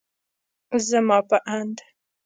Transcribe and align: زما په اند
زما 0.87 1.17
په 1.29 1.37
اند 1.55 1.77